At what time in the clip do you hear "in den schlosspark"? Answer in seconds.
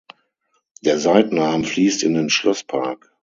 2.01-3.13